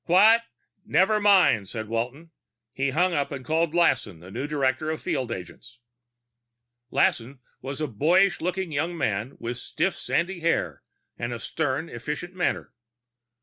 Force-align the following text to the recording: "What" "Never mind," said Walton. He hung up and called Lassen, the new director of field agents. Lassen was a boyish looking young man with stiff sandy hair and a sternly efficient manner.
"What" 0.05 0.41
"Never 0.99 1.19
mind," 1.19 1.69
said 1.69 1.87
Walton. 1.87 2.31
He 2.73 2.89
hung 2.89 3.13
up 3.13 3.31
and 3.31 3.45
called 3.45 3.75
Lassen, 3.75 4.19
the 4.19 4.31
new 4.31 4.47
director 4.47 4.89
of 4.89 4.99
field 4.99 5.31
agents. 5.31 5.77
Lassen 6.89 7.37
was 7.61 7.79
a 7.79 7.85
boyish 7.87 8.41
looking 8.41 8.71
young 8.71 8.97
man 8.97 9.37
with 9.39 9.57
stiff 9.57 9.93
sandy 9.95 10.39
hair 10.39 10.81
and 11.19 11.31
a 11.31 11.37
sternly 11.39 11.93
efficient 11.93 12.33
manner. 12.33 12.73